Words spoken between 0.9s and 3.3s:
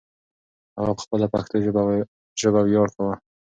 په خپله پښتو ژبه ویاړ کاوه.